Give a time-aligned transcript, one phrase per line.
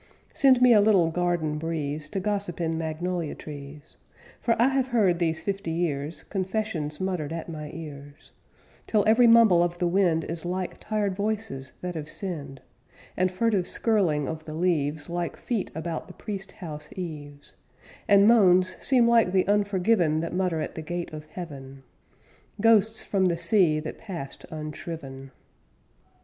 [0.33, 3.97] Send me a little garden breeze To gossip in magnolia trees;
[4.41, 8.31] For I have heard, these fifty years, Confessions muttered at my ears,
[8.87, 12.61] Till every mumble of the wind Is like tired voices that have sinned,
[13.15, 17.53] And furtive skirling of the leaves Like feet about the priest house eaves,
[18.07, 21.83] And moans seem like the unforgiven That mutter at the gate of heaven,
[22.59, 25.29] Ghosts from the sea that passed unshriven.